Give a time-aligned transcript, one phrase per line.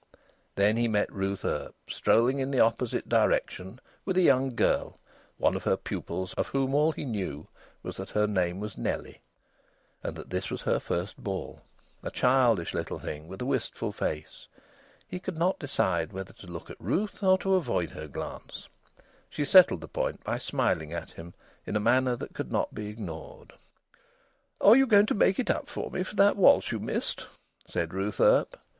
[0.55, 4.97] Then he met Ruth Earp, strolling in the opposite direction with a young girl,
[5.37, 7.47] one of her pupils, of whom all he knew
[7.83, 9.21] was that her name was Nellie,
[10.01, 11.61] and that this was her first ball:
[12.01, 14.47] a childish little thing with a wistful face.
[15.07, 18.67] He could not decide whether to look at Ruth or to avoid her glance.
[19.29, 22.87] She settled the point by smiling at him in a manner that could not be
[22.87, 23.53] ignored.
[24.59, 27.27] "Are you going to make it up to me for that waltz you missed?"
[27.67, 28.57] said Ruth Earp.